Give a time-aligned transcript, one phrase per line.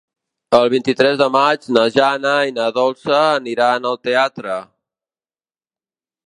[0.59, 4.57] El vint-i-tres de maig na Jana i na Dolça aniran al teatre.